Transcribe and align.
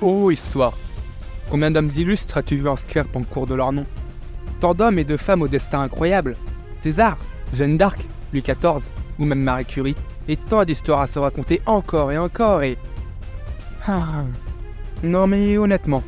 Oh, 0.00 0.30
histoire. 0.30 0.74
Combien 1.50 1.72
d'hommes 1.72 1.90
illustres 1.96 2.36
as-tu 2.36 2.54
vu 2.54 2.68
inscrire 2.68 3.08
ton 3.08 3.24
cours 3.24 3.48
de 3.48 3.56
leur 3.56 3.72
nom? 3.72 3.84
Tant 4.60 4.72
d'hommes 4.72 5.00
et 5.00 5.04
de 5.04 5.16
femmes 5.16 5.42
au 5.42 5.48
destin 5.48 5.80
incroyable. 5.80 6.36
César, 6.80 7.18
Jeanne 7.52 7.76
d'Arc, 7.76 7.98
Louis 8.32 8.42
XIV, 8.42 8.88
ou 9.18 9.24
même 9.24 9.42
Marie 9.42 9.64
Curie, 9.64 9.96
et 10.28 10.36
tant 10.36 10.64
d'histoires 10.64 11.00
à 11.00 11.08
se 11.08 11.18
raconter 11.18 11.60
encore 11.66 12.12
et 12.12 12.18
encore 12.18 12.62
et... 12.62 12.78
Ah. 13.88 14.22
Non 15.02 15.26
mais 15.26 15.58
honnêtement, 15.58 16.04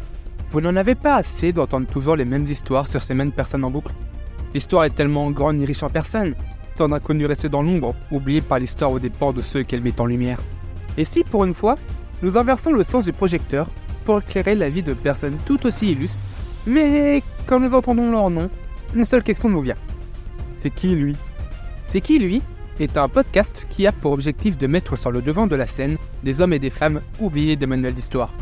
vous 0.53 0.61
n'en 0.61 0.77
avez 0.77 0.95
pas 0.95 1.17
assez 1.17 1.53
d'entendre 1.53 1.89
toujours 1.89 2.15
les 2.15 2.25
mêmes 2.25 2.45
histoires 2.45 2.87
sur 2.87 3.03
ces 3.03 3.15
mêmes 3.15 3.33
personnes 3.33 3.65
en 3.65 3.71
boucle. 3.71 3.95
L'histoire 4.55 4.85
est 4.85 4.95
tellement 4.95 5.33
grande 5.33 5.61
et 5.61 5.65
riche 5.65 5.83
en 5.83 5.91
personnes, 5.91 6.37
tant 6.77 6.89
d'inconnus 6.89 7.27
restés 7.27 7.49
dans 7.49 7.63
l'ombre, 7.63 7.97
oubliés 8.13 8.41
par 8.41 8.61
l'histoire 8.61 8.93
au 8.93 9.01
dépens 9.01 9.33
de 9.33 9.41
ceux 9.41 9.65
qu'elle 9.65 9.83
met 9.83 10.01
en 10.01 10.07
lumière. 10.07 10.39
Et 10.97 11.05
si, 11.05 11.25
pour 11.25 11.45
une 11.45 11.55
fois, 11.55 11.77
nous 12.23 12.37
inversons 12.37 12.73
le 12.73 12.85
sens 12.85 13.05
du 13.05 13.13
projecteur 13.13 13.69
pour 14.05 14.21
éclairer 14.21 14.55
la 14.55 14.69
vie 14.69 14.83
de 14.83 14.95
personnes 14.95 15.39
tout 15.47 15.67
aussi 15.67 15.93
illustres, 15.93 16.23
mais 16.67 17.23
quand 17.47 17.61
nous 17.61 17.75
entendons 17.75 18.11
leur 18.11 18.31
nom, 18.31 18.51
une 18.95 19.05
seule 19.05 19.23
question 19.23 19.49
nous 19.49 19.61
vient. 19.61 19.77
C'est 20.59 20.71
qui 20.71 20.95
lui? 20.95 21.17
C'est 21.87 22.01
qui 22.01 22.19
lui? 22.19 22.43
Est 22.79 22.97
un 22.97 23.09
podcast 23.09 23.67
qui 23.69 23.87
a 23.87 23.93
pour 23.93 24.13
objectif 24.13 24.57
de 24.57 24.67
mettre 24.67 24.97
sur 24.97 25.11
le 25.11 25.21
devant 25.21 25.47
de 25.47 25.55
la 25.55 25.67
scène 25.67 25.97
des 26.23 26.41
hommes 26.41 26.55
et 26.55 26.59
des 26.59 26.71
femmes 26.71 27.03
oubliés 27.19 27.57
des 27.57 27.67
manuels 27.67 27.95
d'histoire. 27.95 28.33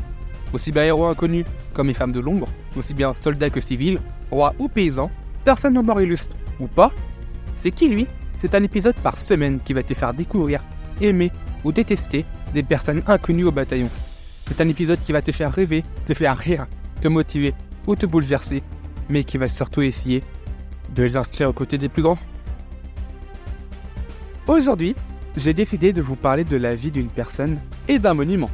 Aussi 0.52 0.70
bien 0.70 0.84
héros 0.84 1.06
inconnus 1.06 1.44
comme 1.74 1.88
les 1.88 1.94
femmes 1.94 2.12
de 2.12 2.20
l'ombre, 2.20 2.48
aussi 2.76 2.94
bien 2.94 3.12
soldats 3.14 3.50
que 3.50 3.60
civils, 3.60 3.98
rois 4.30 4.54
ou 4.58 4.68
paysans, 4.68 5.10
personne 5.44 5.74
ne 5.74 5.80
mort 5.80 6.00
illustre, 6.00 6.36
ou 6.60 6.66
pas? 6.66 6.92
C'est 7.56 7.72
qui 7.72 7.88
lui? 7.88 8.06
C'est 8.38 8.54
un 8.54 8.62
épisode 8.62 8.94
par 8.96 9.18
semaine 9.18 9.58
qui 9.64 9.72
va 9.72 9.82
te 9.82 9.94
faire 9.94 10.14
découvrir, 10.14 10.62
aimer 11.00 11.32
ou 11.64 11.72
détester 11.72 12.24
des 12.54 12.62
personnes 12.62 13.02
inconnues 13.06 13.44
au 13.44 13.52
bataillon. 13.52 13.90
C'est 14.48 14.62
un 14.62 14.68
épisode 14.68 14.98
qui 15.00 15.12
va 15.12 15.22
te 15.22 15.30
faire 15.30 15.52
rêver, 15.52 15.84
te 16.06 16.14
faire 16.14 16.36
rire, 16.36 16.66
te 17.02 17.08
motiver 17.08 17.54
ou 17.86 17.94
te 17.94 18.06
bouleverser, 18.06 18.62
mais 19.08 19.22
qui 19.22 19.36
va 19.36 19.48
surtout 19.48 19.82
essayer 19.82 20.24
de 20.94 21.02
les 21.02 21.16
inscrire 21.16 21.50
aux 21.50 21.52
côtés 21.52 21.78
des 21.78 21.90
plus 21.90 22.02
grands. 22.02 22.18
Aujourd'hui, 24.46 24.96
j'ai 25.36 25.52
décidé 25.52 25.92
de 25.92 26.00
vous 26.00 26.16
parler 26.16 26.44
de 26.44 26.56
la 26.56 26.74
vie 26.74 26.90
d'une 26.90 27.08
personne 27.08 27.58
et 27.88 27.98
d'un 27.98 28.14
monument. 28.14 28.50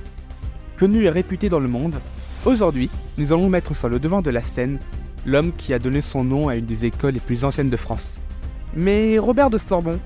Connu 0.76 1.04
et 1.04 1.10
réputé 1.10 1.48
dans 1.48 1.60
le 1.60 1.68
monde, 1.68 2.00
aujourd'hui, 2.44 2.90
nous 3.16 3.32
allons 3.32 3.48
mettre 3.48 3.76
sur 3.76 3.88
le 3.88 4.00
devant 4.00 4.20
de 4.20 4.30
la 4.30 4.42
scène 4.42 4.80
l'homme 5.24 5.52
qui 5.56 5.72
a 5.72 5.78
donné 5.78 6.00
son 6.00 6.24
nom 6.24 6.48
à 6.48 6.56
une 6.56 6.66
des 6.66 6.84
écoles 6.84 7.14
les 7.14 7.20
plus 7.20 7.44
anciennes 7.44 7.70
de 7.70 7.76
France. 7.76 8.20
Mais 8.74 9.16
Robert 9.18 9.48
de 9.48 9.58
Sorbon, 9.58 10.00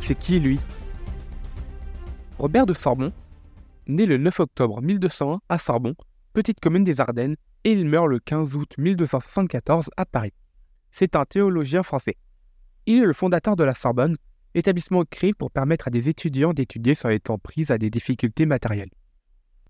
c'est 0.00 0.16
qui 0.16 0.38
lui? 0.38 0.60
Robert 2.38 2.66
de 2.66 2.74
Sorbon, 2.74 3.10
né 3.88 4.04
le 4.04 4.18
9 4.18 4.40
octobre 4.40 4.82
1201 4.82 5.40
à 5.48 5.58
Sorbon, 5.58 5.94
petite 6.34 6.60
commune 6.60 6.84
des 6.84 7.00
Ardennes, 7.00 7.36
et 7.64 7.72
il 7.72 7.86
meurt 7.86 8.06
le 8.06 8.18
15 8.18 8.54
août 8.54 8.74
1274 8.78 9.90
à 9.96 10.06
Paris. 10.06 10.32
C'est 10.92 11.16
un 11.16 11.24
théologien 11.24 11.82
français. 11.82 12.16
Il 12.86 13.02
est 13.02 13.06
le 13.06 13.12
fondateur 13.12 13.56
de 13.56 13.64
la 13.64 13.74
Sorbonne, 13.74 14.16
établissement 14.54 15.04
créé 15.04 15.32
pour 15.34 15.50
permettre 15.50 15.88
à 15.88 15.90
des 15.90 16.08
étudiants 16.08 16.52
d'étudier 16.52 16.94
sans 16.94 17.08
être 17.08 17.36
prises 17.38 17.70
à 17.70 17.78
des 17.78 17.90
difficultés 17.90 18.46
matérielles. 18.46 18.90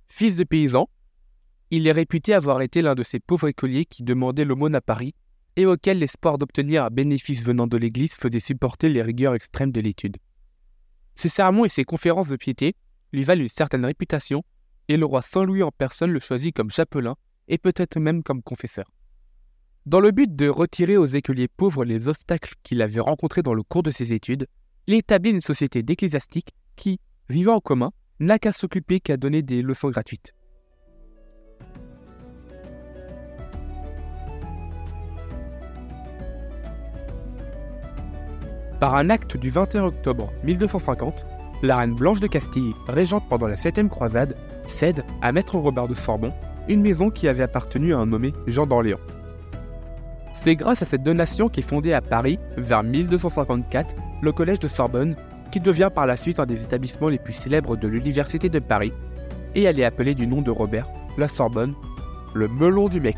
Fils 0.08 0.36
de 0.36 0.44
paysan, 0.44 0.88
il 1.70 1.86
est 1.86 1.92
réputé 1.92 2.34
avoir 2.34 2.60
été 2.60 2.82
l'un 2.82 2.94
de 2.94 3.02
ces 3.02 3.20
pauvres 3.20 3.48
écoliers 3.48 3.84
qui 3.84 4.02
demandaient 4.02 4.44
l'aumône 4.44 4.74
à 4.74 4.80
Paris 4.80 5.14
et 5.56 5.66
auquel 5.66 5.98
l'espoir 5.98 6.38
d'obtenir 6.38 6.84
un 6.84 6.90
bénéfice 6.90 7.42
venant 7.42 7.66
de 7.66 7.76
l'Église 7.76 8.12
faisait 8.12 8.40
supporter 8.40 8.88
les 8.88 9.02
rigueurs 9.02 9.34
extrêmes 9.34 9.72
de 9.72 9.80
l'étude. 9.80 10.16
Ses 11.14 11.28
sermons 11.28 11.64
et 11.64 11.68
ses 11.68 11.84
conférences 11.84 12.28
de 12.28 12.36
piété 12.36 12.76
lui 13.12 13.22
valent 13.22 13.42
une 13.42 13.48
certaine 13.48 13.84
réputation, 13.84 14.42
et 14.88 14.96
le 14.96 15.04
roi 15.04 15.22
Saint-Louis 15.22 15.62
en 15.62 15.70
personne 15.70 16.10
le 16.10 16.20
choisit 16.20 16.54
comme 16.54 16.70
chapelain 16.70 17.16
et 17.48 17.58
peut-être 17.58 17.98
même 17.98 18.22
comme 18.22 18.42
confesseur. 18.42 18.90
Dans 19.86 20.00
le 20.00 20.10
but 20.10 20.34
de 20.34 20.48
retirer 20.48 20.96
aux 20.96 21.06
écoliers 21.06 21.48
pauvres 21.48 21.84
les 21.84 22.08
obstacles 22.08 22.54
qu'il 22.62 22.82
avait 22.82 23.00
rencontrés 23.00 23.42
dans 23.42 23.54
le 23.54 23.62
cours 23.62 23.82
de 23.82 23.90
ses 23.90 24.12
études, 24.12 24.46
il 24.86 24.94
établit 24.94 25.30
une 25.30 25.40
société 25.40 25.82
d'ecclésiastiques 25.82 26.52
qui, 26.76 27.00
vivant 27.28 27.54
en 27.56 27.60
commun, 27.60 27.90
n'a 28.20 28.38
qu'à 28.38 28.52
s'occuper 28.52 29.00
qu'à 29.00 29.16
donner 29.16 29.42
des 29.42 29.62
leçons 29.62 29.90
gratuites. 29.90 30.34
Par 38.80 38.94
un 38.94 39.10
acte 39.10 39.36
du 39.36 39.48
21 39.48 39.84
octobre 39.84 40.32
1250, 40.44 41.26
la 41.62 41.76
reine 41.76 41.94
Blanche 41.94 42.20
de 42.20 42.26
Castille, 42.26 42.74
régente 42.86 43.28
pendant 43.28 43.48
la 43.48 43.56
Septième 43.56 43.88
Croisade, 43.88 44.36
cède 44.66 45.04
à 45.22 45.32
Maître 45.32 45.56
Robert 45.56 45.88
de 45.88 45.94
Sorbon 45.94 46.32
une 46.68 46.82
maison 46.82 47.10
qui 47.10 47.28
avait 47.28 47.42
appartenu 47.42 47.94
à 47.94 47.98
un 47.98 48.06
nommé 48.06 48.34
Jean 48.46 48.66
d'Orléans. 48.66 49.00
C'est 50.36 50.54
grâce 50.54 50.82
à 50.82 50.84
cette 50.84 51.02
donation 51.02 51.48
qu'est 51.48 51.62
fondé 51.62 51.92
à 51.92 52.00
Paris, 52.00 52.38
vers 52.56 52.84
1254, 52.84 53.94
le 54.22 54.32
Collège 54.32 54.60
de 54.60 54.68
Sorbonne, 54.68 55.16
qui 55.50 55.60
devient 55.60 55.90
par 55.92 56.06
la 56.06 56.16
suite 56.16 56.38
un 56.38 56.46
des 56.46 56.62
établissements 56.62 57.08
les 57.08 57.18
plus 57.18 57.32
célèbres 57.32 57.76
de 57.76 57.88
l'Université 57.88 58.48
de 58.48 58.58
Paris, 58.58 58.92
et 59.54 59.62
elle 59.62 59.80
est 59.80 59.84
appelée 59.84 60.14
du 60.14 60.26
nom 60.26 60.42
de 60.42 60.50
Robert, 60.50 60.88
la 61.16 61.26
Sorbonne, 61.26 61.74
le 62.34 62.48
melon 62.48 62.88
du 62.88 63.00
mec. 63.00 63.16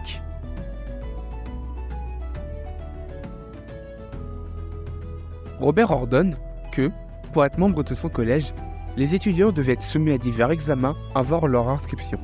Robert 5.58 5.90
ordonne 5.90 6.36
que, 6.72 6.90
pour 7.32 7.44
être 7.44 7.58
membre 7.58 7.82
de 7.82 7.94
son 7.94 8.08
collège, 8.08 8.52
les 8.96 9.14
étudiants 9.14 9.52
devaient 9.52 9.74
être 9.74 9.82
soumis 9.82 10.12
à 10.12 10.18
divers 10.18 10.50
examens 10.50 10.96
avant 11.14 11.46
leur 11.46 11.68
inscription. 11.68 12.18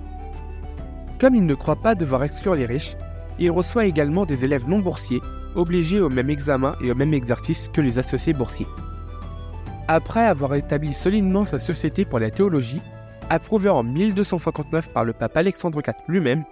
Comme 1.18 1.34
il 1.34 1.46
ne 1.46 1.54
croit 1.54 1.76
pas 1.76 1.94
devoir 1.94 2.22
exclure 2.24 2.54
les 2.54 2.66
riches, 2.66 2.96
il 3.38 3.50
reçoit 3.50 3.86
également 3.86 4.26
des 4.26 4.44
élèves 4.44 4.68
non 4.68 4.80
boursiers, 4.80 5.20
obligés 5.54 6.00
au 6.00 6.10
même 6.10 6.30
examen 6.30 6.74
et 6.82 6.90
au 6.90 6.94
même 6.94 7.14
exercice 7.14 7.68
que 7.72 7.80
les 7.80 7.98
associés 7.98 8.32
boursiers. 8.32 8.66
Après 9.88 10.26
avoir 10.26 10.54
établi 10.54 10.92
solidement 10.92 11.46
sa 11.46 11.60
société 11.60 12.04
pour 12.04 12.18
la 12.18 12.30
théologie, 12.30 12.82
approuvée 13.30 13.70
en 13.70 13.82
1259 13.82 14.92
par 14.92 15.04
le 15.04 15.12
pape 15.12 15.36
Alexandre 15.36 15.80
IV 15.86 15.94
lui-même, 16.08 16.44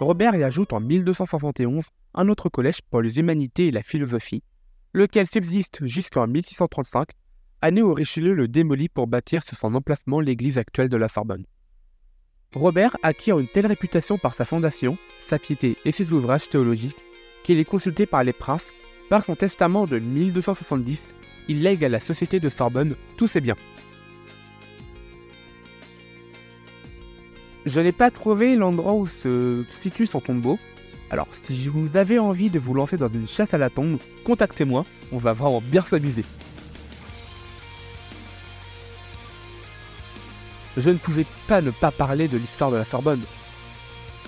Robert 0.00 0.34
y 0.34 0.42
ajoute 0.42 0.72
en 0.72 0.80
1271 0.80 1.84
un 2.14 2.28
autre 2.28 2.48
collège 2.48 2.80
pour 2.90 3.02
les 3.02 3.18
humanités 3.18 3.68
et 3.68 3.72
la 3.72 3.82
philosophie, 3.82 4.42
lequel 4.92 5.26
subsiste 5.26 5.84
jusqu'en 5.84 6.26
1635, 6.26 7.08
année 7.62 7.80
où 7.80 7.94
Richelieu 7.94 8.34
le 8.34 8.48
démolit 8.48 8.88
pour 8.88 9.06
bâtir 9.06 9.42
sur 9.42 9.56
son 9.56 9.74
emplacement 9.74 10.20
l'église 10.20 10.58
actuelle 10.58 10.88
de 10.88 10.96
la 10.96 11.08
Sorbonne. 11.08 11.46
Robert 12.54 12.96
acquiert 13.02 13.38
une 13.38 13.48
telle 13.48 13.66
réputation 13.66 14.18
par 14.18 14.34
sa 14.34 14.44
fondation, 14.44 14.98
sa 15.20 15.38
piété 15.38 15.78
et 15.84 15.92
ses 15.92 16.12
ouvrages 16.12 16.48
théologiques 16.48 17.02
qu'il 17.44 17.58
est 17.58 17.64
consulté 17.64 18.04
par 18.04 18.24
les 18.24 18.34
princes. 18.34 18.72
Par 19.08 19.24
son 19.24 19.36
testament 19.36 19.86
de 19.86 19.98
1270, 19.98 21.14
il 21.48 21.62
lègue 21.62 21.84
à 21.84 21.88
la 21.88 22.00
Société 22.00 22.40
de 22.40 22.48
Sorbonne 22.48 22.96
tous 23.16 23.26
ses 23.26 23.40
biens. 23.40 23.56
Je 27.64 27.80
n'ai 27.80 27.92
pas 27.92 28.10
trouvé 28.10 28.56
l'endroit 28.56 28.94
où 28.94 29.06
se 29.06 29.64
situe 29.70 30.06
son 30.06 30.20
tombeau, 30.20 30.58
alors, 31.12 31.28
si 31.34 31.68
vous 31.68 31.94
avez 31.98 32.18
envie 32.18 32.48
de 32.48 32.58
vous 32.58 32.72
lancer 32.72 32.96
dans 32.96 33.08
une 33.08 33.28
chasse 33.28 33.52
à 33.52 33.58
la 33.58 33.68
tombe, 33.68 33.98
contactez-moi, 34.24 34.86
on 35.12 35.18
va 35.18 35.34
vraiment 35.34 35.60
bien 35.60 35.82
s'amuser. 35.82 36.24
Je 40.76 40.90
ne 40.90 40.96
pouvais 40.96 41.26
pas 41.48 41.60
ne 41.60 41.70
pas 41.70 41.90
parler 41.90 42.28
de 42.28 42.38
l'histoire 42.38 42.70
de 42.70 42.76
la 42.76 42.84
Sorbonne. 42.84 43.22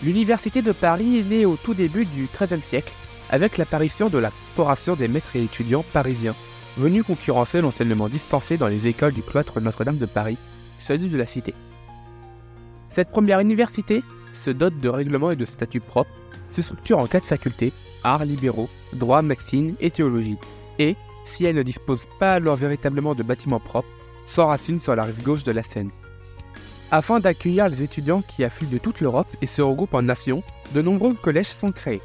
L'université 0.02 0.60
de 0.60 0.72
Paris 0.72 1.18
est 1.18 1.30
née 1.30 1.46
au 1.46 1.56
tout 1.56 1.74
début 1.74 2.04
du 2.04 2.28
XIIIe 2.38 2.62
siècle, 2.62 2.92
avec 3.30 3.56
l'apparition 3.56 4.08
de 4.08 4.18
la 4.18 4.30
corporation 4.30 4.96
des 4.96 5.08
maîtres 5.08 5.36
et 5.36 5.44
étudiants 5.44 5.84
parisiens, 5.92 6.34
venus 6.76 7.04
concurrencer 7.04 7.60
l'enseignement 7.60 8.08
distancé 8.08 8.56
dans 8.58 8.68
les 8.68 8.86
écoles 8.86 9.14
du 9.14 9.22
cloître 9.22 9.60
Notre-Dame 9.60 9.96
de 9.96 10.06
Paris, 10.06 10.36
celui 10.78 11.08
de 11.08 11.16
la 11.16 11.26
Cité. 11.26 11.54
Cette 12.90 13.10
première 13.10 13.40
université 13.40 14.02
se 14.32 14.50
dote 14.50 14.78
de 14.80 14.88
règlements 14.88 15.30
et 15.30 15.36
de 15.36 15.44
statuts 15.44 15.80
propres 15.80 16.10
se 16.50 16.62
structure 16.62 16.98
en 16.98 17.06
quatre 17.06 17.26
facultés, 17.26 17.72
arts 18.04 18.24
libéraux, 18.24 18.68
droit, 18.92 19.22
médecine 19.22 19.74
et 19.80 19.90
théologie, 19.90 20.38
et, 20.78 20.96
si 21.24 21.44
elle 21.44 21.56
ne 21.56 21.62
dispose 21.62 22.06
pas 22.18 22.34
alors 22.34 22.56
véritablement 22.56 23.14
de 23.14 23.22
bâtiments 23.22 23.60
propres, 23.60 23.88
s'enracine 24.26 24.80
sur 24.80 24.94
la 24.94 25.04
rive 25.04 25.22
gauche 25.22 25.44
de 25.44 25.52
la 25.52 25.62
Seine. 25.62 25.90
Afin 26.96 27.18
d'accueillir 27.18 27.68
les 27.68 27.82
étudiants 27.82 28.22
qui 28.22 28.44
affluent 28.44 28.68
de 28.68 28.78
toute 28.78 29.00
l'Europe 29.00 29.26
et 29.42 29.48
se 29.48 29.60
regroupent 29.60 29.94
en 29.94 30.02
nations, 30.02 30.44
de 30.74 30.80
nombreux 30.80 31.12
collèges 31.14 31.48
sont 31.48 31.72
créés. 31.72 32.00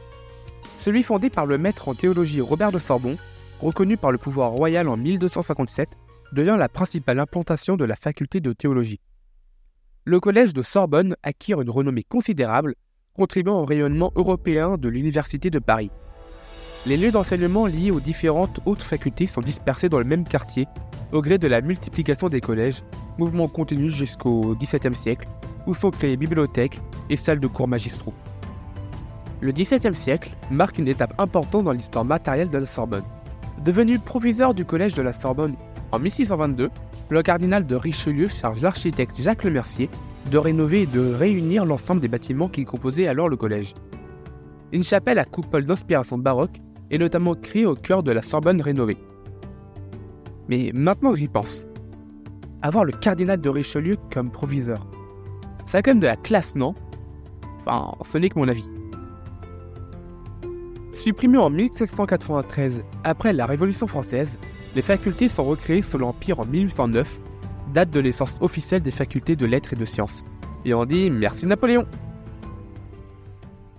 Celui 0.79 1.03
fondé 1.03 1.29
par 1.29 1.45
le 1.45 1.59
maître 1.59 1.89
en 1.89 1.93
théologie 1.93 2.41
Robert 2.41 2.71
de 2.71 2.79
Sorbon, 2.79 3.15
reconnu 3.61 3.97
par 3.97 4.11
le 4.11 4.17
pouvoir 4.17 4.49
royal 4.49 4.87
en 4.87 4.97
1257, 4.97 5.89
devient 6.31 6.55
la 6.57 6.69
principale 6.69 7.19
implantation 7.19 7.77
de 7.77 7.85
la 7.85 7.95
faculté 7.95 8.39
de 8.39 8.51
théologie. 8.51 8.99
Le 10.05 10.19
collège 10.19 10.55
de 10.55 10.63
Sorbonne 10.63 11.15
acquiert 11.21 11.61
une 11.61 11.69
renommée 11.69 12.01
considérable 12.01 12.73
contribuant 13.13 13.59
au 13.59 13.65
rayonnement 13.65 14.11
européen 14.15 14.79
de 14.79 14.89
l'Université 14.89 15.51
de 15.51 15.59
Paris. 15.59 15.91
Les 16.87 16.97
lieux 16.97 17.11
d'enseignement 17.11 17.67
liés 17.67 17.91
aux 17.91 17.99
différentes 17.99 18.59
hautes 18.65 18.81
facultés 18.81 19.27
sont 19.27 19.41
dispersés 19.41 19.89
dans 19.89 19.99
le 19.99 20.05
même 20.05 20.27
quartier, 20.27 20.65
au 21.11 21.21
gré 21.21 21.37
de 21.37 21.47
la 21.47 21.61
multiplication 21.61 22.29
des 22.29 22.41
collèges, 22.41 22.83
mouvement 23.17 23.47
continu 23.47 23.89
jusqu'au 23.89 24.55
XVIIe 24.55 24.95
siècle, 24.95 25.27
où 25.65 25.73
sont 25.73 25.91
créées 25.91 26.17
bibliothèques 26.17 26.79
et 27.09 27.17
salles 27.17 27.39
de 27.39 27.47
cours 27.47 27.67
magistraux. 27.67 28.13
Le 29.41 29.51
XVIIe 29.51 29.95
siècle 29.95 30.31
marque 30.51 30.77
une 30.77 30.87
étape 30.87 31.13
importante 31.17 31.63
dans 31.63 31.71
l'histoire 31.71 32.05
matérielle 32.05 32.49
de 32.49 32.57
la 32.57 32.65
Sorbonne. 32.65 33.03
Devenu 33.63 33.99
proviseur 33.99 34.53
du 34.53 34.65
collège 34.65 34.93
de 34.93 35.01
la 35.01 35.13
Sorbonne 35.13 35.55
en 35.91 35.99
1622, 35.99 36.69
le 37.09 37.23
cardinal 37.23 37.65
de 37.65 37.75
Richelieu 37.75 38.27
charge 38.27 38.61
l'architecte 38.61 39.19
Jacques 39.21 39.43
Lemercier 39.43 39.89
de 40.29 40.37
rénover 40.37 40.81
et 40.81 40.85
de 40.85 41.13
réunir 41.13 41.65
l'ensemble 41.65 42.01
des 42.01 42.07
bâtiments 42.07 42.49
qui 42.49 42.65
composaient 42.65 43.07
alors 43.07 43.29
le 43.29 43.37
collège. 43.37 43.73
Une 44.71 44.83
chapelle 44.83 45.17
à 45.17 45.25
coupole 45.25 45.65
d'inspiration 45.65 46.17
baroque 46.17 46.55
est 46.91 46.97
notamment 46.97 47.33
créée 47.33 47.65
au 47.65 47.75
cœur 47.75 48.03
de 48.03 48.11
la 48.11 48.21
Sorbonne 48.21 48.61
rénovée. 48.61 48.97
Mais 50.49 50.71
maintenant 50.73 51.11
que 51.11 51.19
j'y 51.19 51.27
pense, 51.27 51.67
avoir 52.63 52.83
le 52.83 52.91
cardinal 52.91 53.39
de 53.39 53.49
Richelieu 53.49 53.97
comme 54.11 54.31
proviseur, 54.31 54.85
ça 55.67 55.77
a 55.77 55.81
quand 55.83 55.91
même 55.91 55.99
de 55.99 56.07
la 56.07 56.15
classe, 56.15 56.55
non? 56.55 56.73
Enfin, 57.59 57.91
ce 58.11 58.17
n'est 58.17 58.29
que 58.29 58.39
mon 58.39 58.47
avis. 58.47 58.65
Supprimé 60.91 61.37
en 61.37 61.51
1793 61.51 62.83
après 63.03 63.31
la 63.31 63.45
Révolution 63.45 63.85
française, 63.85 64.31
les 64.75 64.81
facultés 64.81 65.29
sont 65.29 65.45
recréées 65.45 65.83
sous 65.83 65.99
l'Empire 65.99 66.39
en 66.39 66.45
1809, 66.45 67.19
date 67.73 67.91
de 67.91 67.99
l'essence 67.99 68.39
officielle 68.41 68.81
des 68.81 68.91
facultés 68.91 69.35
de 69.35 69.45
lettres 69.45 69.73
et 69.73 69.75
de 69.75 69.85
sciences. 69.85 70.23
Et 70.65 70.73
on 70.73 70.83
dit 70.83 71.11
merci 71.11 71.45
Napoléon 71.45 71.85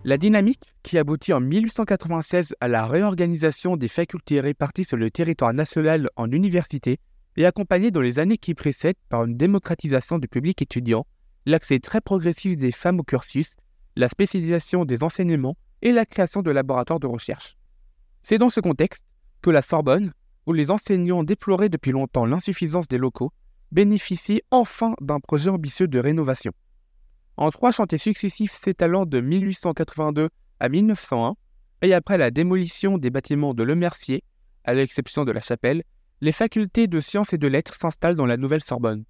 La 0.02 0.16
dynamique, 0.16 0.62
qui 0.82 0.96
aboutit 0.96 1.34
en 1.34 1.40
1896 1.40 2.54
à 2.60 2.68
la 2.68 2.86
réorganisation 2.86 3.76
des 3.76 3.88
facultés 3.88 4.40
réparties 4.40 4.84
sur 4.84 4.96
le 4.96 5.10
territoire 5.10 5.52
national 5.52 6.08
en 6.16 6.30
universités, 6.32 6.98
est 7.36 7.44
accompagnée 7.44 7.90
dans 7.90 8.00
les 8.00 8.18
années 8.18 8.38
qui 8.38 8.54
précèdent 8.54 8.96
par 9.10 9.24
une 9.24 9.36
démocratisation 9.36 10.18
du 10.18 10.26
public 10.26 10.62
étudiant, 10.62 11.06
l'accès 11.44 11.80
très 11.80 12.00
progressif 12.00 12.56
des 12.56 12.72
femmes 12.72 13.00
au 13.00 13.02
cursus, 13.02 13.56
la 13.94 14.08
spécialisation 14.08 14.86
des 14.86 15.02
enseignements 15.02 15.58
et 15.82 15.92
la 15.92 16.06
création 16.06 16.40
de 16.40 16.50
laboratoires 16.50 17.00
de 17.00 17.06
recherche. 17.06 17.58
C'est 18.22 18.38
dans 18.38 18.50
ce 18.50 18.60
contexte 18.60 19.04
que 19.42 19.50
la 19.50 19.60
Sorbonne, 19.60 20.12
où 20.46 20.54
les 20.54 20.70
enseignants 20.70 21.24
déploraient 21.24 21.68
depuis 21.68 21.92
longtemps 21.92 22.24
l'insuffisance 22.24 22.88
des 22.88 22.98
locaux, 22.98 23.32
bénéficie 23.70 24.40
enfin 24.50 24.94
d'un 25.02 25.20
projet 25.20 25.50
ambitieux 25.50 25.88
de 25.88 25.98
rénovation. 25.98 26.52
En 27.40 27.50
trois 27.50 27.72
chantiers 27.72 27.96
successifs 27.96 28.52
s'étalant 28.52 29.06
de 29.06 29.18
1882 29.18 30.28
à 30.60 30.68
1901, 30.68 31.36
et 31.80 31.94
après 31.94 32.18
la 32.18 32.30
démolition 32.30 32.98
des 32.98 33.08
bâtiments 33.08 33.54
de 33.54 33.62
Le 33.62 33.74
Mercier, 33.74 34.22
à 34.64 34.74
l'exception 34.74 35.24
de 35.24 35.32
la 35.32 35.40
chapelle, 35.40 35.82
les 36.20 36.32
facultés 36.32 36.86
de 36.86 37.00
sciences 37.00 37.32
et 37.32 37.38
de 37.38 37.48
lettres 37.48 37.74
s'installent 37.74 38.14
dans 38.14 38.26
la 38.26 38.36
nouvelle 38.36 38.62
Sorbonne. 38.62 39.04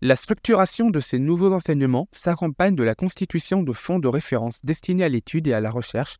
La 0.00 0.14
structuration 0.14 0.90
de 0.90 1.00
ces 1.00 1.18
nouveaux 1.18 1.52
enseignements 1.52 2.06
s'accompagne 2.12 2.76
de 2.76 2.84
la 2.84 2.94
constitution 2.94 3.64
de 3.64 3.72
fonds 3.72 3.98
de 3.98 4.06
référence 4.06 4.60
destinés 4.62 5.02
à 5.02 5.08
l'étude 5.08 5.48
et 5.48 5.54
à 5.54 5.60
la 5.60 5.72
recherche, 5.72 6.18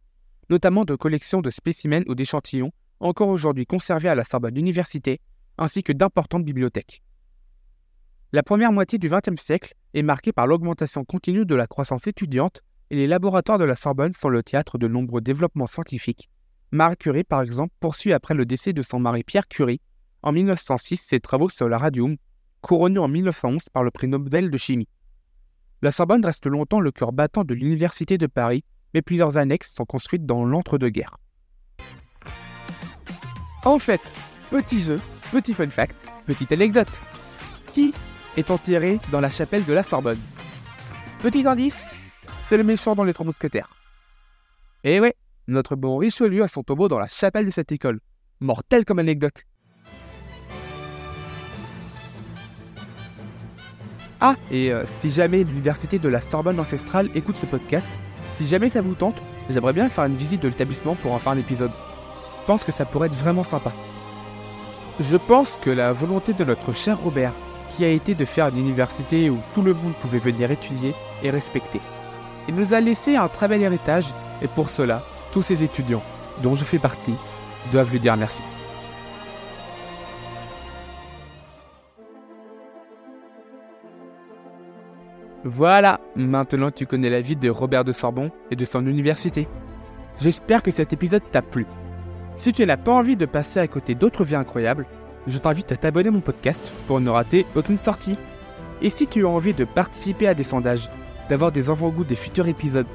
notamment 0.50 0.84
de 0.84 0.96
collections 0.96 1.42
de 1.42 1.50
spécimens 1.50 2.02
ou 2.08 2.16
d'échantillons 2.16 2.72
encore 2.98 3.28
aujourd'hui 3.28 3.66
conservés 3.66 4.08
à 4.08 4.16
la 4.16 4.24
Sorbonne 4.24 4.56
Université, 4.56 5.20
ainsi 5.58 5.84
que 5.84 5.92
d'importantes 5.92 6.44
bibliothèques. 6.44 7.02
La 8.30 8.42
première 8.42 8.72
moitié 8.72 8.98
du 8.98 9.08
XXe 9.08 9.40
siècle 9.40 9.72
est 9.94 10.02
marquée 10.02 10.34
par 10.34 10.46
l'augmentation 10.46 11.02
continue 11.02 11.46
de 11.46 11.54
la 11.54 11.66
croissance 11.66 12.06
étudiante 12.06 12.60
et 12.90 12.96
les 12.96 13.06
laboratoires 13.06 13.56
de 13.56 13.64
la 13.64 13.74
Sorbonne 13.74 14.12
sont 14.12 14.28
le 14.28 14.42
théâtre 14.42 14.76
de 14.76 14.86
nombreux 14.86 15.22
développements 15.22 15.66
scientifiques. 15.66 16.28
Marie 16.70 16.98
Curie, 16.98 17.24
par 17.24 17.40
exemple, 17.40 17.72
poursuit 17.80 18.12
après 18.12 18.34
le 18.34 18.44
décès 18.44 18.74
de 18.74 18.82
son 18.82 19.00
mari 19.00 19.24
Pierre 19.24 19.48
Curie 19.48 19.80
en 20.22 20.32
1906 20.32 20.98
ses 20.98 21.20
travaux 21.20 21.48
sur 21.48 21.70
le 21.70 21.76
radium, 21.76 22.18
couronné 22.60 22.98
en 22.98 23.08
1911 23.08 23.70
par 23.72 23.82
le 23.82 23.90
prix 23.90 24.08
Nobel 24.08 24.50
de 24.50 24.58
chimie. 24.58 24.88
La 25.80 25.90
Sorbonne 25.90 26.22
reste 26.22 26.46
longtemps 26.46 26.80
le 26.80 26.92
cœur 26.92 27.12
battant 27.12 27.44
de 27.44 27.54
l'Université 27.54 28.18
de 28.18 28.26
Paris, 28.26 28.62
mais 28.92 29.00
plusieurs 29.00 29.38
annexes 29.38 29.72
sont 29.72 29.86
construites 29.86 30.26
dans 30.26 30.44
l'entre-deux-guerres. 30.44 31.16
En 33.64 33.78
fait, 33.78 34.12
petit 34.50 34.80
jeu, 34.80 34.96
petit 35.32 35.54
fun 35.54 35.70
fact, 35.70 35.96
petite 36.26 36.52
anecdote. 36.52 37.00
Qui 37.72 37.94
est 38.38 38.50
enterré 38.50 38.98
dans 39.10 39.20
la 39.20 39.30
chapelle 39.30 39.64
de 39.64 39.72
la 39.72 39.82
Sorbonne 39.82 40.20
Petit 41.20 41.46
indice, 41.46 41.84
c'est 42.48 42.56
le 42.56 42.64
méchant 42.64 42.94
dans 42.94 43.04
les 43.04 43.12
trois 43.12 43.26
mousquetaires. 43.26 43.70
Eh 44.84 45.00
ouais, 45.00 45.14
notre 45.48 45.76
bon 45.76 45.96
Richelieu 45.96 46.42
a 46.42 46.48
son 46.48 46.62
tombeau 46.62 46.88
dans 46.88 46.98
la 46.98 47.08
chapelle 47.08 47.46
de 47.46 47.50
cette 47.50 47.72
école. 47.72 48.00
Mortel 48.40 48.84
comme 48.84 49.00
anecdote. 49.00 49.42
Ah, 54.20 54.36
et 54.50 54.72
euh, 54.72 54.84
si 55.00 55.10
jamais 55.10 55.44
l'université 55.44 55.98
de 55.98 56.08
la 56.08 56.20
Sorbonne 56.20 56.60
ancestrale 56.60 57.10
écoute 57.14 57.36
ce 57.36 57.46
podcast, 57.46 57.88
si 58.36 58.46
jamais 58.46 58.70
ça 58.70 58.80
vous 58.80 58.94
tente, 58.94 59.22
j'aimerais 59.50 59.72
bien 59.72 59.88
faire 59.88 60.04
une 60.04 60.16
visite 60.16 60.42
de 60.42 60.48
l'établissement 60.48 60.94
pour 60.94 61.12
en 61.12 61.18
faire 61.18 61.32
un 61.32 61.38
épisode 61.38 61.72
pense 62.48 62.64
que 62.64 62.72
ça 62.72 62.86
pourrait 62.86 63.08
être 63.08 63.14
vraiment 63.14 63.44
sympa. 63.44 63.74
Je 65.00 65.18
pense 65.18 65.58
que 65.58 65.68
la 65.68 65.92
volonté 65.92 66.32
de 66.32 66.44
notre 66.44 66.72
cher 66.72 66.98
Robert, 66.98 67.34
a 67.84 67.88
été 67.88 68.14
de 68.14 68.24
faire 68.24 68.48
une 68.48 68.58
université 68.58 69.30
où 69.30 69.38
tout 69.54 69.62
le 69.62 69.74
monde 69.74 69.94
pouvait 69.94 70.18
venir 70.18 70.50
étudier, 70.50 70.94
est 71.22 71.30
respectée. 71.30 71.80
Il 72.48 72.54
nous 72.54 72.74
a 72.74 72.80
laissé 72.80 73.16
un 73.16 73.28
très 73.28 73.48
bel 73.48 73.62
héritage, 73.62 74.06
et 74.42 74.48
pour 74.48 74.70
cela, 74.70 75.02
tous 75.32 75.42
ces 75.42 75.62
étudiants, 75.62 76.02
dont 76.42 76.54
je 76.54 76.64
fais 76.64 76.78
partie, 76.78 77.14
doivent 77.72 77.92
lui 77.92 78.00
dire 78.00 78.16
merci. 78.16 78.42
Voilà, 85.44 86.00
maintenant 86.16 86.70
tu 86.70 86.84
connais 86.84 87.10
la 87.10 87.20
vie 87.20 87.36
de 87.36 87.48
Robert 87.48 87.84
de 87.84 87.92
Sorbon 87.92 88.30
et 88.50 88.56
de 88.56 88.64
son 88.64 88.84
université. 88.86 89.48
J'espère 90.20 90.62
que 90.62 90.70
cet 90.70 90.92
épisode 90.92 91.22
t'a 91.30 91.42
plu. 91.42 91.64
Si 92.36 92.52
tu 92.52 92.66
n'as 92.66 92.76
pas 92.76 92.92
envie 92.92 93.16
de 93.16 93.24
passer 93.24 93.60
à 93.60 93.68
côté 93.68 93.94
d'autres 93.94 94.24
vies 94.24 94.34
incroyables, 94.34 94.86
je 95.28 95.38
t'invite 95.38 95.70
à 95.72 95.76
t'abonner 95.76 96.08
à 96.08 96.12
mon 96.12 96.20
podcast 96.20 96.72
pour 96.86 97.00
ne 97.00 97.10
rater 97.10 97.46
aucune 97.54 97.76
sortie. 97.76 98.16
Et 98.80 98.90
si 98.90 99.06
tu 99.06 99.26
as 99.26 99.28
envie 99.28 99.52
de 99.52 99.64
participer 99.64 100.26
à 100.26 100.34
des 100.34 100.42
sondages, 100.42 100.88
d'avoir 101.28 101.52
des 101.52 101.68
avant-goûts 101.68 102.04
des 102.04 102.16
futurs 102.16 102.48
épisodes, 102.48 102.86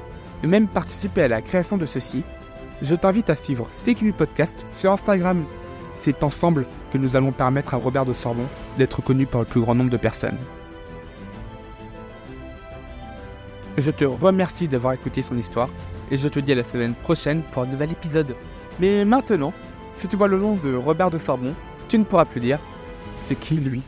et 0.42 0.46
même 0.46 0.66
participer 0.66 1.22
à 1.22 1.28
la 1.28 1.42
création 1.42 1.76
de 1.76 1.86
ceux-ci, 1.86 2.24
je 2.82 2.94
t'invite 2.96 3.30
à 3.30 3.36
suivre 3.36 3.68
CQ 3.70 4.12
Podcast 4.12 4.66
sur 4.72 4.90
Instagram. 4.90 5.44
C'est 5.94 6.24
ensemble 6.24 6.66
que 6.92 6.98
nous 6.98 7.14
allons 7.14 7.30
permettre 7.30 7.74
à 7.74 7.76
Robert 7.76 8.04
de 8.04 8.12
Sorbon 8.12 8.46
d'être 8.78 9.00
connu 9.00 9.26
par 9.26 9.42
le 9.42 9.46
plus 9.46 9.60
grand 9.60 9.76
nombre 9.76 9.90
de 9.90 9.96
personnes. 9.96 10.38
Je 13.78 13.90
te 13.92 14.04
remercie 14.04 14.66
d'avoir 14.66 14.92
écouté 14.92 15.22
son 15.22 15.38
histoire 15.38 15.68
et 16.10 16.16
je 16.16 16.28
te 16.28 16.40
dis 16.40 16.52
à 16.52 16.56
la 16.56 16.64
semaine 16.64 16.94
prochaine 16.94 17.42
pour 17.52 17.62
un 17.62 17.66
nouvel 17.66 17.92
épisode. 17.92 18.34
Mais 18.80 19.04
maintenant, 19.04 19.52
si 19.94 20.08
tu 20.08 20.16
vois 20.16 20.28
le 20.28 20.38
nom 20.38 20.56
de 20.56 20.74
Robert 20.74 21.10
de 21.10 21.18
Sorbon, 21.18 21.54
tu 21.88 21.98
ne 21.98 22.04
pourras 22.04 22.24
plus 22.24 22.40
dire 22.40 22.58
c'est 23.26 23.38
qui 23.38 23.54
lui? 23.54 23.82